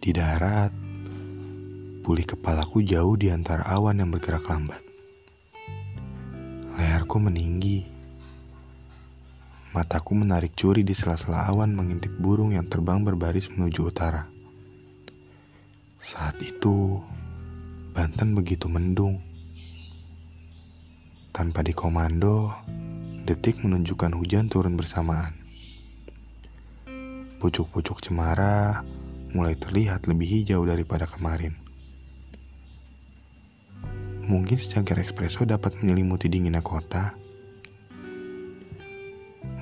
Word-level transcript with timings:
Di 0.00 0.16
darat, 0.16 0.72
pulih 2.00 2.24
kepalaku 2.24 2.80
jauh 2.80 3.20
di 3.20 3.28
antara 3.28 3.68
awan 3.68 4.00
yang 4.00 4.08
bergerak 4.08 4.48
lambat. 4.48 4.80
Leherku 6.80 7.20
meninggi. 7.20 7.84
Mataku 9.76 10.16
menarik 10.16 10.56
curi 10.56 10.88
di 10.88 10.96
sela-sela 10.96 11.44
awan 11.52 11.76
mengintip 11.76 12.16
burung 12.16 12.56
yang 12.56 12.64
terbang 12.64 13.04
berbaris 13.04 13.52
menuju 13.52 13.92
utara. 13.92 14.24
Saat 16.00 16.40
itu, 16.40 16.96
Banten 17.92 18.32
begitu 18.32 18.72
mendung. 18.72 19.20
Tanpa 21.28 21.60
dikomando, 21.60 22.56
detik 23.28 23.60
menunjukkan 23.60 24.16
hujan 24.16 24.48
turun 24.48 24.80
bersamaan. 24.80 25.36
Pucuk-pucuk 27.36 28.00
cemara 28.00 28.80
mulai 29.30 29.54
terlihat 29.54 30.10
lebih 30.10 30.26
hijau 30.26 30.62
daripada 30.66 31.06
kemarin. 31.06 31.54
Mungkin 34.30 34.58
secangkir 34.62 35.02
espresso 35.02 35.42
dapat 35.42 35.74
menyelimuti 35.82 36.30
dinginnya 36.30 36.62
kota. 36.62 37.18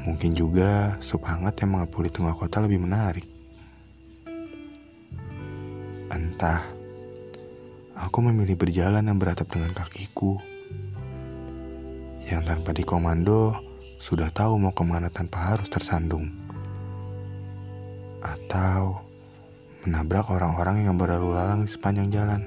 Mungkin 0.05 0.37
juga 0.37 0.97
sup 1.01 1.25
hangat 1.25 1.65
yang 1.65 1.77
mengepul 1.77 2.05
di 2.05 2.13
tengah 2.13 2.37
kota 2.37 2.61
lebih 2.61 2.81
menarik. 2.81 3.25
Entah, 6.13 6.65
aku 7.97 8.19
memilih 8.25 8.57
berjalan 8.57 9.05
yang 9.05 9.17
beratap 9.17 9.49
dengan 9.49 9.73
kakiku. 9.73 10.37
Yang 12.29 12.43
tanpa 12.45 12.77
dikomando, 12.77 13.57
sudah 14.05 14.29
tahu 14.29 14.61
mau 14.61 14.73
ke 14.77 14.85
mana 14.85 15.09
tanpa 15.09 15.57
harus 15.57 15.73
tersandung. 15.73 16.29
Atau 18.21 19.08
menabrak 19.87 20.27
orang-orang 20.33 20.87
yang 20.89 20.99
berlalu 20.99 21.35
lalang 21.35 21.63
di 21.67 21.71
sepanjang 21.71 22.11
jalan. 22.11 22.43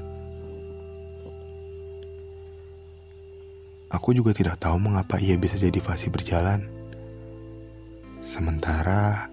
Aku 3.92 4.16
juga 4.16 4.32
tidak 4.32 4.56
tahu 4.56 4.80
mengapa 4.80 5.20
ia 5.20 5.36
bisa 5.36 5.60
jadi 5.60 5.76
fasih 5.84 6.12
berjalan. 6.16 6.64
Sementara 8.24 9.28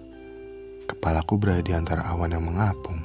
kepalaku 0.83 1.39
berada 1.39 1.63
di 1.63 1.71
antara 1.71 2.03
awan 2.03 2.35
yang 2.35 2.43
mengapung. 2.43 2.99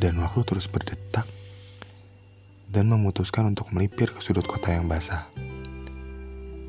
Dan 0.00 0.24
waktu 0.24 0.40
terus 0.46 0.70
berdetak 0.70 1.28
dan 2.70 2.88
memutuskan 2.88 3.52
untuk 3.52 3.72
melipir 3.76 4.08
ke 4.08 4.24
sudut 4.24 4.48
kota 4.48 4.72
yang 4.72 4.88
basah. 4.88 5.28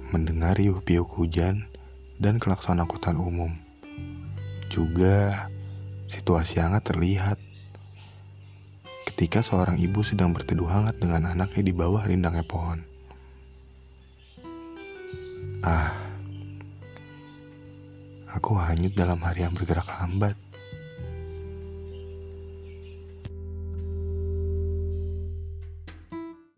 Mendengar 0.10 0.58
riuh-piuh 0.58 1.06
hujan 1.06 1.70
dan 2.18 2.36
klakson 2.42 2.82
angkutan 2.82 3.16
umum. 3.16 3.69
Juga 4.70 5.50
situasi 6.08 6.62
hangat 6.62 6.94
terlihat 6.94 7.38
ketika 9.12 9.44
seorang 9.44 9.76
ibu 9.76 10.00
sedang 10.00 10.32
berteduh 10.32 10.70
hangat 10.70 10.96
dengan 11.02 11.36
anaknya 11.36 11.60
di 11.66 11.74
bawah 11.76 12.06
rindangnya 12.08 12.46
pohon. 12.48 12.80
Ah, 15.60 15.92
aku 18.32 18.56
hanyut 18.56 18.96
dalam 18.96 19.20
hari 19.20 19.44
yang 19.44 19.52
bergerak 19.52 19.90
lambat. 19.90 20.40